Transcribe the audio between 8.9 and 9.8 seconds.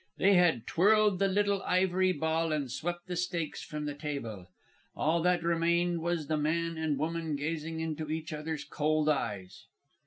eyes.